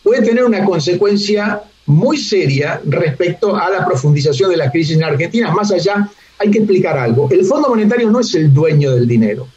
puede 0.04 0.22
tener 0.22 0.44
una 0.44 0.64
consecuencia 0.64 1.64
muy 1.86 2.18
seria 2.18 2.82
respecto 2.86 3.56
a 3.56 3.70
la 3.70 3.86
profundización 3.86 4.50
de 4.50 4.58
la 4.58 4.72
crisis 4.72 4.98
en 4.98 5.04
Argentina. 5.04 5.52
Más 5.52 5.72
allá, 5.72 6.10
hay 6.42 6.50
que 6.50 6.58
explicar 6.60 6.98
algo. 6.98 7.30
El 7.30 7.46
Fondo 7.46 7.70
Monetario 7.70 8.10
no 8.10 8.20
es 8.20 8.34
el 8.34 8.52
dueño 8.52 8.92
del 8.92 9.08
dinero. 9.08 9.48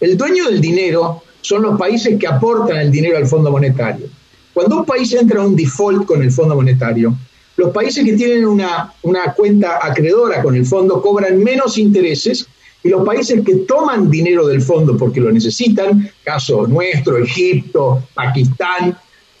El 0.00 0.16
dueño 0.16 0.46
del 0.46 0.60
dinero 0.60 1.22
son 1.42 1.62
los 1.62 1.78
países 1.78 2.18
que 2.18 2.26
aportan 2.26 2.78
el 2.78 2.90
dinero 2.90 3.18
al 3.18 3.26
Fondo 3.26 3.50
Monetario. 3.50 4.06
Cuando 4.54 4.78
un 4.78 4.84
país 4.86 5.12
entra 5.12 5.40
a 5.40 5.46
un 5.46 5.54
default 5.54 6.06
con 6.06 6.22
el 6.22 6.32
Fondo 6.32 6.56
Monetario, 6.56 7.14
los 7.56 7.72
países 7.72 8.02
que 8.04 8.14
tienen 8.14 8.46
una, 8.46 8.90
una 9.02 9.34
cuenta 9.34 9.80
acreedora 9.82 10.42
con 10.42 10.56
el 10.56 10.64
fondo 10.64 11.02
cobran 11.02 11.42
menos 11.44 11.76
intereses 11.76 12.46
y 12.82 12.88
los 12.88 13.04
países 13.04 13.44
que 13.44 13.56
toman 13.56 14.10
dinero 14.10 14.46
del 14.46 14.62
fondo 14.62 14.96
porque 14.96 15.20
lo 15.20 15.30
necesitan, 15.30 16.10
caso 16.24 16.66
nuestro, 16.66 17.18
Egipto, 17.18 18.04
Pakistán, 18.14 18.96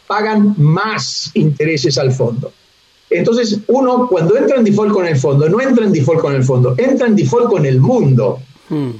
pagan 0.06 0.54
más 0.58 1.30
intereses 1.32 1.96
al 1.96 2.12
fondo. 2.12 2.52
Entonces, 3.10 3.58
uno 3.66 4.06
cuando 4.08 4.36
entra 4.36 4.56
en 4.56 4.64
default 4.64 4.92
con 4.92 5.06
el 5.06 5.16
fondo, 5.16 5.48
no 5.48 5.60
entra 5.60 5.84
en 5.84 5.92
default 5.92 6.20
con 6.20 6.34
el 6.34 6.44
fondo, 6.44 6.74
entra 6.78 7.08
en 7.08 7.16
default 7.16 7.48
con 7.48 7.66
el 7.66 7.80
mundo. 7.80 8.38
Hmm. 8.68 8.90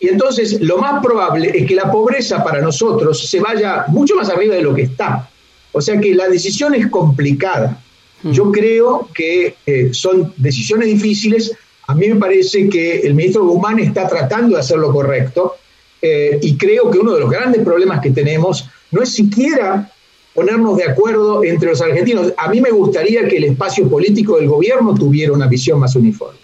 Y 0.00 0.08
entonces 0.08 0.60
lo 0.60 0.78
más 0.78 1.02
probable 1.02 1.52
es 1.54 1.66
que 1.66 1.74
la 1.76 1.92
pobreza 1.92 2.42
para 2.42 2.60
nosotros 2.60 3.28
se 3.28 3.38
vaya 3.38 3.84
mucho 3.88 4.16
más 4.16 4.28
arriba 4.28 4.56
de 4.56 4.62
lo 4.62 4.74
que 4.74 4.82
está. 4.82 5.30
O 5.72 5.80
sea 5.80 6.00
que 6.00 6.14
la 6.14 6.28
decisión 6.28 6.74
es 6.74 6.88
complicada. 6.88 7.80
Hmm. 8.22 8.32
Yo 8.32 8.50
creo 8.50 9.08
que 9.14 9.54
eh, 9.64 9.90
son 9.92 10.32
decisiones 10.36 10.88
difíciles. 10.88 11.52
A 11.86 11.94
mí 11.94 12.08
me 12.08 12.16
parece 12.16 12.68
que 12.68 13.00
el 13.00 13.14
ministro 13.14 13.46
Guzmán 13.46 13.78
está 13.78 14.08
tratando 14.08 14.56
de 14.56 14.60
hacer 14.60 14.78
lo 14.78 14.92
correcto 14.92 15.54
eh, 16.02 16.38
y 16.42 16.56
creo 16.56 16.90
que 16.90 16.98
uno 16.98 17.12
de 17.12 17.20
los 17.20 17.30
grandes 17.30 17.62
problemas 17.62 18.00
que 18.00 18.10
tenemos 18.10 18.68
no 18.90 19.02
es 19.02 19.10
siquiera 19.10 19.92
ponernos 20.34 20.76
de 20.76 20.84
acuerdo 20.84 21.44
entre 21.44 21.70
los 21.70 21.80
argentinos. 21.80 22.32
A 22.36 22.48
mí 22.48 22.60
me 22.60 22.70
gustaría 22.70 23.26
que 23.26 23.36
el 23.36 23.44
espacio 23.44 23.88
político 23.88 24.36
del 24.36 24.48
gobierno 24.48 24.94
tuviera 24.94 25.32
una 25.32 25.46
visión 25.46 25.80
más 25.80 25.94
uniforme. 25.96 26.38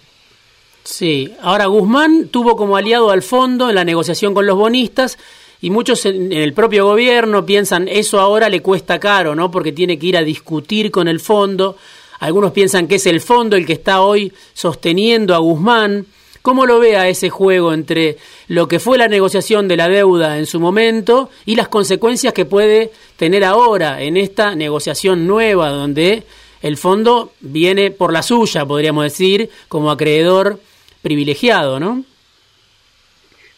Sí, 0.84 1.34
ahora 1.42 1.66
Guzmán 1.66 2.28
tuvo 2.28 2.56
como 2.56 2.76
aliado 2.76 3.10
al 3.10 3.22
fondo 3.22 3.68
en 3.68 3.74
la 3.74 3.84
negociación 3.84 4.34
con 4.34 4.46
los 4.46 4.56
bonistas 4.56 5.18
y 5.60 5.70
muchos 5.70 6.06
en, 6.06 6.32
el 6.32 6.52
propio 6.52 6.86
gobierno 6.86 7.44
piensan 7.44 7.88
eso 7.88 8.20
ahora 8.20 8.48
le 8.48 8.62
cuesta 8.62 9.00
caro, 9.00 9.34
¿no? 9.34 9.50
Porque 9.50 9.72
tiene 9.72 9.98
que 9.98 10.06
ir 10.06 10.16
a 10.16 10.22
discutir 10.22 10.92
con 10.92 11.08
el 11.08 11.18
fondo. 11.18 11.76
Algunos 12.20 12.52
piensan 12.52 12.86
que 12.86 12.96
es 12.96 13.06
el 13.06 13.20
fondo 13.20 13.56
el 13.56 13.66
que 13.66 13.72
está 13.72 14.00
hoy 14.00 14.32
sosteniendo 14.54 15.34
a 15.34 15.38
Guzmán. 15.38 16.06
¿Cómo 16.46 16.64
lo 16.64 16.78
ve 16.78 16.96
a 16.96 17.08
ese 17.08 17.28
juego 17.28 17.72
entre 17.72 18.18
lo 18.46 18.68
que 18.68 18.78
fue 18.78 18.98
la 18.98 19.08
negociación 19.08 19.66
de 19.66 19.76
la 19.76 19.88
deuda 19.88 20.38
en 20.38 20.46
su 20.46 20.60
momento 20.60 21.28
y 21.44 21.56
las 21.56 21.66
consecuencias 21.66 22.32
que 22.32 22.44
puede 22.44 22.92
tener 23.16 23.42
ahora 23.42 24.00
en 24.00 24.16
esta 24.16 24.54
negociación 24.54 25.26
nueva 25.26 25.70
donde 25.70 26.22
el 26.62 26.76
fondo 26.76 27.32
viene 27.40 27.90
por 27.90 28.12
la 28.12 28.22
suya, 28.22 28.64
podríamos 28.64 29.02
decir, 29.02 29.50
como 29.66 29.90
acreedor 29.90 30.60
privilegiado, 31.02 31.80
¿no? 31.80 32.04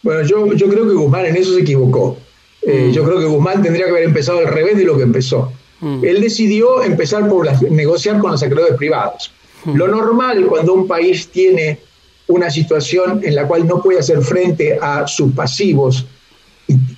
Bueno, 0.01 0.23
yo, 0.23 0.55
yo 0.55 0.67
creo 0.71 0.89
que 0.89 0.95
Guzmán 0.95 1.27
en 1.27 1.37
eso 1.37 1.53
se 1.57 1.61
equivocó. 1.61 2.17
Eh, 2.63 2.87
mm. 2.89 2.93
Yo 2.93 3.05
creo 3.05 3.19
que 3.19 3.27
Guzmán 3.27 3.63
tendría 3.63 3.85
que 3.85 3.91
haber 3.91 4.05
empezado 4.05 4.39
al 4.39 4.47
revés 4.47 4.79
de 4.79 4.85
lo 4.87 4.97
que 4.97 5.03
empezó. 5.03 5.53
Mm. 5.81 6.07
Él 6.07 6.23
decidió 6.23 6.83
empezar 6.83 7.29
por 7.29 7.47
negociar 7.71 8.19
con 8.19 8.31
los 8.31 8.43
acreedores 8.43 8.79
privados. 8.79 9.31
Mm. 9.67 9.77
Lo 9.77 9.89
normal 9.89 10.47
cuando 10.47 10.73
un 10.73 10.89
país 10.89 11.29
tiene 11.29 11.81
una 12.29 12.51
situación 12.51 13.21
en 13.25 13.35
la 13.35 13.47
cual 13.47 13.67
no 13.67 13.83
puede 13.83 13.99
hacer 13.99 14.23
frente 14.23 14.79
a 14.81 15.07
sus 15.07 15.33
pasivos. 15.33 16.07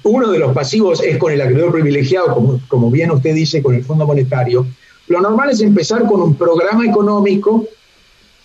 Uno 0.03 0.31
de 0.31 0.39
los 0.39 0.53
pasivos 0.53 1.03
es 1.03 1.17
con 1.19 1.33
el 1.33 1.41
acreedor 1.41 1.73
privilegiado, 1.73 2.35
como, 2.35 2.61
como 2.69 2.91
bien 2.91 3.11
usted 3.11 3.35
dice, 3.35 3.63
con 3.63 3.75
el 3.75 3.85
Fondo 3.85 4.07
Monetario. 4.07 4.67
Lo 5.07 5.21
normal 5.21 5.51
es 5.51 5.61
empezar 5.61 6.05
con 6.07 6.21
un 6.21 6.35
programa 6.35 6.85
económico 6.85 7.65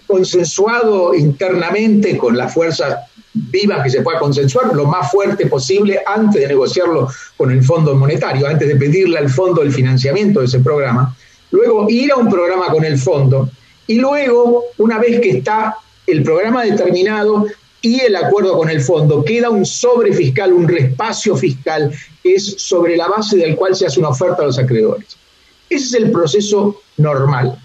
consensuado 0.08 1.16
internamente 1.16 2.18
con 2.18 2.38
las 2.38 2.54
fuerzas 2.54 2.98
vivas 3.34 3.84
que 3.84 3.90
se 3.90 4.02
pueda 4.02 4.20
consensuar 4.20 4.74
lo 4.74 4.86
más 4.86 5.12
fuerte 5.12 5.48
posible 5.48 6.00
antes 6.06 6.42
de 6.42 6.48
negociarlo 6.48 7.10
con 7.36 7.52
el 7.52 7.64
Fondo 7.64 7.96
Monetario, 7.96 8.48
antes 8.48 8.68
de 8.68 8.76
pedirle 8.76 9.18
al 9.18 9.30
fondo 9.30 9.62
el 9.62 9.74
financiamiento 9.74 10.40
de 10.40 10.46
ese 10.46 10.60
programa. 10.60 11.16
Luego 11.52 11.88
ir 11.90 12.12
a 12.12 12.16
un 12.16 12.30
programa 12.30 12.68
con 12.68 12.86
el 12.86 12.98
fondo 12.98 13.50
y 13.88 13.96
luego, 13.96 14.64
una 14.78 15.00
vez 15.00 15.20
que 15.20 15.32
está 15.32 15.76
el 16.08 16.24
programa 16.24 16.64
determinado 16.64 17.46
y 17.82 18.00
el 18.02 18.16
acuerdo 18.16 18.58
con 18.58 18.70
el 18.70 18.82
fondo. 18.82 19.24
Queda 19.24 19.50
un 19.50 19.66
sobre 19.66 20.14
fiscal, 20.14 20.54
un 20.54 20.68
respacio 20.68 21.36
fiscal, 21.36 21.92
que 22.24 22.36
es 22.36 22.56
sobre 22.58 22.98
la 22.98 23.08
base 23.08 23.38
del 23.38 23.56
cual 23.56 23.76
se 23.76 23.86
hace 23.86 24.00
una 24.00 24.10
oferta 24.10 24.42
a 24.42 24.46
los 24.46 24.58
acreedores. 24.58 25.18
Ese 25.70 25.86
es 25.86 25.94
el 26.04 26.12
proceso 26.12 26.82
normal. 26.98 27.60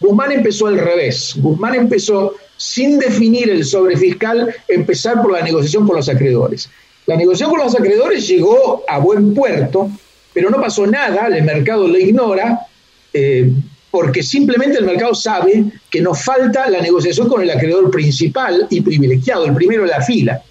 Guzmán 0.00 0.32
empezó 0.32 0.66
al 0.66 0.78
revés. 0.78 1.34
Guzmán 1.36 1.74
empezó 1.74 2.34
sin 2.56 2.98
definir 2.98 3.50
el 3.50 3.64
sobre 3.64 3.96
fiscal, 3.96 4.54
empezar 4.68 5.22
por 5.22 5.32
la 5.32 5.42
negociación 5.42 5.86
con 5.86 5.96
los 5.96 6.08
acreedores. 6.08 6.68
La 7.06 7.16
negociación 7.16 7.50
con 7.50 7.60
los 7.60 7.74
acreedores 7.74 8.28
llegó 8.28 8.84
a 8.88 8.98
buen 8.98 9.34
puerto, 9.34 9.90
pero 10.32 10.50
no 10.50 10.60
pasó 10.60 10.86
nada, 10.86 11.26
el 11.26 11.42
mercado 11.44 11.88
lo 11.88 11.98
ignora, 11.98 12.66
eh, 13.12 13.50
porque 13.92 14.22
simplemente 14.22 14.78
el 14.78 14.86
mercado 14.86 15.14
sabe 15.14 15.64
que 15.90 16.00
nos 16.00 16.24
falta 16.24 16.68
la 16.70 16.80
negociación 16.80 17.28
con 17.28 17.42
el 17.42 17.50
acreedor 17.50 17.90
principal 17.90 18.66
y 18.70 18.80
privilegiado, 18.80 19.44
el 19.44 19.54
primero 19.54 19.82
de 19.82 19.90
la 19.90 20.00
fila. 20.00 20.42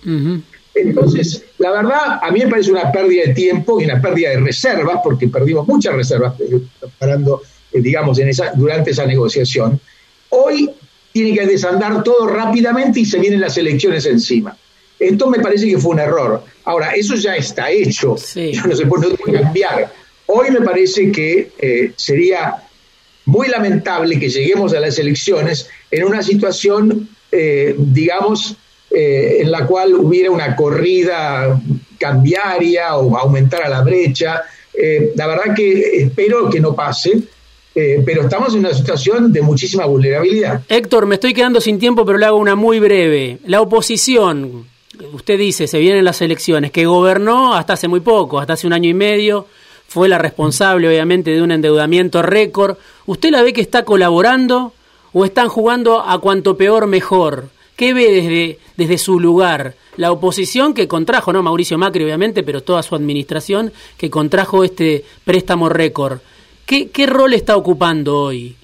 Entonces, 0.76 1.44
la 1.58 1.72
verdad, 1.72 2.20
a 2.22 2.32
mí 2.32 2.40
me 2.40 2.48
parece 2.48 2.72
una 2.72 2.92
pérdida 2.92 3.24
de 3.26 3.34
tiempo 3.34 3.82
y 3.82 3.86
una 3.86 4.00
pérdida 4.00 4.30
de 4.30 4.42
reservas, 4.42 5.00
porque 5.04 5.28
perdimos 5.28 5.68
muchas 5.68 5.96
reservas 5.96 6.40
eh, 6.40 6.62
parando, 7.00 7.42
eh, 7.74 7.82
digamos, 7.82 8.20
en 8.20 8.30
esa, 8.30 8.52
durante 8.54 8.92
esa 8.92 9.08
negociación. 9.08 9.82
Hoy 10.30 10.70
tiene 11.12 11.34
que 11.34 11.48
desandar 11.48 12.04
todo 12.04 12.28
rápidamente 12.28 13.00
y 13.00 13.06
se 13.06 13.18
vienen 13.18 13.42
las 13.42 13.58
elecciones 13.58 14.06
encima. 14.06 14.56
Esto 15.00 15.28
me 15.28 15.40
parece 15.40 15.68
que 15.68 15.80
fue 15.80 15.94
un 15.94 16.00
error. 16.00 16.44
Ahora, 16.66 16.92
eso 16.92 17.16
ya 17.16 17.36
está 17.36 17.72
hecho, 17.72 18.16
ya 18.36 18.64
no 18.68 18.76
se 18.76 18.86
puede 18.86 19.18
cambiar. 19.18 19.92
Hoy 20.28 20.52
me 20.52 20.62
parece 20.62 21.12
que 21.12 21.52
eh, 21.58 21.92
sería 21.96 22.68
muy 23.26 23.48
lamentable 23.48 24.20
que 24.20 24.30
lleguemos 24.30 24.74
a 24.74 24.80
las 24.80 24.98
elecciones 25.00 25.70
en 25.90 26.04
una 26.04 26.24
situación, 26.24 27.10
eh, 27.32 27.76
digamos, 27.78 28.56
eh, 28.90 29.38
en 29.42 29.52
la 29.52 29.66
cual 29.66 29.94
hubiera 29.96 30.32
una 30.32 30.56
corrida 30.56 31.62
cambiaria 31.98 32.96
o 32.98 33.16
aumentara 33.18 33.70
la 33.70 33.82
brecha. 33.82 34.42
Eh, 34.74 35.14
la 35.16 35.28
verdad 35.28 35.56
que 35.56 36.02
espero 36.04 36.50
que 36.50 36.60
no 36.60 36.76
pase. 36.76 37.22
pero 37.74 38.24
estamos 38.24 38.54
en 38.54 38.60
una 38.60 38.74
situación 38.74 39.32
de 39.32 39.42
muchísima 39.42 39.86
vulnerabilidad. 39.86 40.62
Héctor, 40.68 41.06
me 41.06 41.16
estoy 41.16 41.34
quedando 41.34 41.62
sin 41.62 41.80
tiempo, 41.80 42.06
pero 42.06 42.18
le 42.18 42.26
hago 42.26 42.38
una 42.38 42.54
muy 42.54 42.82
breve. 42.82 43.38
La 43.46 43.62
oposición, 43.62 44.66
usted 45.14 45.40
dice, 45.40 45.68
se 45.68 45.80
vienen 45.80 46.04
las 46.04 46.22
elecciones, 46.22 46.72
que 46.72 46.86
gobernó 46.86 47.56
hasta 47.56 47.74
hace 47.74 47.88
muy 47.88 48.02
poco, 48.02 48.42
hasta 48.42 48.54
hace 48.54 48.68
un 48.68 48.74
año 48.74 48.90
y 48.90 48.94
medio, 48.94 49.48
fue 49.92 50.08
la 50.08 50.18
responsable 50.18 50.88
obviamente 50.88 51.32
de 51.32 51.42
un 51.42 51.52
endeudamiento 51.52 52.22
récord. 52.22 52.78
¿Usted 53.08 53.30
la 53.30 53.42
ve 53.42 53.52
que 53.52 53.60
está 53.60 53.84
colaborando 53.84 54.72
o 55.12 55.26
están 55.26 55.50
jugando 55.50 56.00
a 56.00 56.18
cuanto 56.20 56.56
peor 56.56 56.88
mejor? 56.88 57.50
¿Qué 57.76 57.94
ve 57.94 58.10
desde, 58.10 58.60
desde 58.78 58.98
su 58.98 59.20
lugar? 59.20 59.76
La 59.98 60.14
oposición 60.14 60.74
que 60.74 60.88
contrajo, 60.88 61.34
no 61.34 61.44
Mauricio 61.44 61.78
Macri 61.78 62.06
obviamente, 62.06 62.42
pero 62.42 62.64
toda 62.64 62.84
su 62.84 62.96
administración 62.96 63.74
que 63.98 64.10
contrajo 64.10 64.64
este 64.64 65.04
préstamo 65.26 65.68
récord. 65.68 66.20
¿Qué, 66.66 66.90
qué 66.90 67.06
rol 67.06 67.34
está 67.34 67.58
ocupando 67.58 68.18
hoy? 68.18 68.56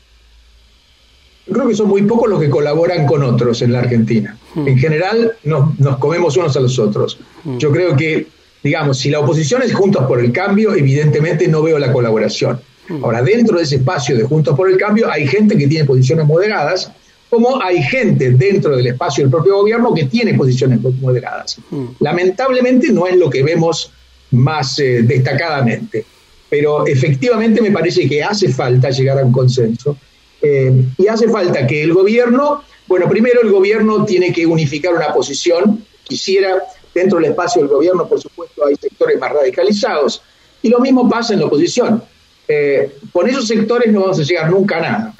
creo 1.52 1.68
que 1.68 1.76
son 1.76 1.90
muy 1.90 2.04
pocos 2.04 2.30
los 2.30 2.40
que 2.40 2.50
colaboran 2.50 3.06
con 3.06 3.24
otros 3.24 3.62
en 3.62 3.74
la 3.74 3.80
Argentina. 3.80 4.38
Hmm. 4.56 4.68
En 4.68 4.78
general 4.78 5.34
nos, 5.44 5.78
nos, 5.80 5.98
comemos 5.98 6.38
unos 6.38 6.56
a 6.56 6.60
los 6.62 6.80
otros. 6.80 7.20
Hmm. 7.44 7.58
Yo 7.58 7.72
creo 7.72 7.96
que, 7.98 8.28
digamos, 8.68 8.98
si 9.00 9.10
la 9.10 9.22
oposición 9.22 9.62
es 9.62 9.74
Juntos 9.74 10.06
por 10.06 10.20
el 10.20 10.32
Cambio, 10.34 10.76
evidentemente 10.76 11.48
no 11.48 11.64
veo 11.64 11.80
la 11.80 11.94
colaboración. 11.94 12.60
Hmm. 12.90 13.04
Ahora, 13.04 13.22
dentro 13.22 13.58
de 13.58 13.64
ese 13.64 13.78
espacio 13.78 14.16
de 14.18 14.24
Juntos 14.24 14.56
por 14.56 14.70
el 14.70 14.78
Cambio 14.78 15.10
hay 15.10 15.26
gente 15.26 15.58
que 15.58 15.68
tiene 15.68 15.86
posiciones 15.86 16.26
moderadas, 16.26 16.92
como 17.30 17.62
hay 17.62 17.82
gente 17.82 18.32
dentro 18.32 18.76
del 18.76 18.88
espacio 18.88 19.24
del 19.24 19.32
propio 19.32 19.56
gobierno 19.58 19.94
que 19.94 20.06
tiene 20.06 20.34
posiciones 20.34 20.80
moderadas. 20.82 21.58
Lamentablemente 22.00 22.92
no 22.92 23.08
es 23.08 23.16
lo 23.18 23.30
que 23.30 23.44
vemos 23.44 23.92
más 24.32 24.80
eh, 24.80 25.02
destacadamente, 25.04 26.06
pero 26.50 26.88
efectivamente 26.88 27.62
me 27.62 27.72
parece 27.72 28.08
que 28.08 28.24
hace 28.24 28.50
falta 28.50 28.90
llegar 28.92 29.20
a 29.20 29.26
un 29.26 29.32
consenso 29.32 29.98
eh, 30.42 30.72
y 30.98 31.08
hace 31.08 31.28
falta 31.28 31.68
que 31.68 31.84
el 31.84 31.94
gobierno, 31.94 32.64
bueno, 32.88 33.10
primero 33.10 33.42
el 33.42 33.52
gobierno 33.52 34.06
tiene 34.06 34.32
que 34.32 34.46
unificar 34.46 34.94
una 34.94 35.14
posición, 35.14 35.84
quisiera, 36.04 36.64
dentro 36.98 37.20
del 37.20 37.32
espacio 37.32 37.62
del 37.62 37.70
gobierno, 37.70 38.08
por 38.08 38.20
supuesto, 38.20 38.66
hay 38.66 38.76
sectores 38.76 39.20
más 39.20 39.32
radicalizados, 39.32 40.22
y 40.62 40.70
lo 40.70 40.80
mismo 40.80 41.08
pasa 41.08 41.34
en 41.34 41.40
la 41.40 41.46
oposición. 41.46 42.04
Eh, 42.48 42.98
con 43.12 43.28
esos 43.28 43.48
sectores 43.48 43.92
no 43.92 44.02
vamos 44.02 44.20
a 44.20 44.24
llegar 44.24 44.50
nunca 44.50 44.78
a 44.78 44.82
nada. 44.82 45.14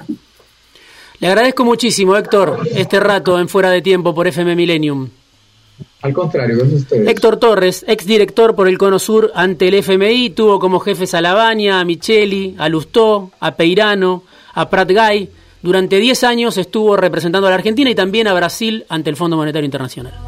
Le 1.20 1.26
agradezco 1.26 1.64
muchísimo, 1.64 2.16
Héctor, 2.16 2.60
este 2.74 3.00
rato 3.00 3.38
en 3.38 3.48
Fuera 3.48 3.70
de 3.70 3.82
Tiempo 3.82 4.14
por 4.14 4.26
FM 4.26 4.56
Millennium. 4.56 5.08
Al 6.02 6.12
contrario, 6.12 6.62
a 6.62 6.66
ustedes. 6.66 7.08
Héctor 7.08 7.38
Torres, 7.38 7.84
exdirector 7.88 8.54
por 8.54 8.68
el 8.68 8.78
Cono 8.78 8.98
Sur 8.98 9.32
ante 9.34 9.68
el 9.68 9.74
FMI, 9.74 10.30
tuvo 10.30 10.58
como 10.58 10.80
jefes 10.80 11.14
a 11.14 11.20
Lavagna, 11.20 11.80
a 11.80 11.84
Micheli, 11.84 12.54
a 12.58 12.68
Lustó, 12.68 13.32
a 13.40 13.56
Peirano, 13.56 14.22
a 14.54 14.70
Prat 14.70 14.90
Gay. 14.90 15.28
Durante 15.60 15.98
10 15.98 16.24
años 16.24 16.56
estuvo 16.56 16.96
representando 16.96 17.48
a 17.48 17.50
la 17.50 17.56
Argentina 17.56 17.90
y 17.90 17.96
también 17.96 18.28
a 18.28 18.34
Brasil 18.34 18.86
ante 18.88 19.10
el 19.10 19.16
Fondo 19.16 19.36
Monetario 19.36 19.64
Internacional. 19.64 20.27